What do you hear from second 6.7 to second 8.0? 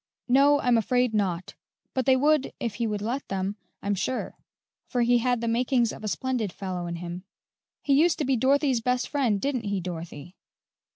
in him." "He